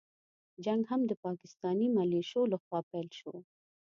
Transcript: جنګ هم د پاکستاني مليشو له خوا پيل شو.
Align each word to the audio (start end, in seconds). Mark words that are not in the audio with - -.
جنګ 0.65 0.81
هم 0.91 1.01
د 1.07 1.11
پاکستاني 1.25 1.87
مليشو 1.97 2.41
له 2.51 2.57
خوا 2.63 2.79
پيل 2.89 3.07
شو. 3.19 3.33